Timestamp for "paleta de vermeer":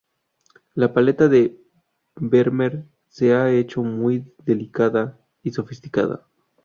0.95-2.85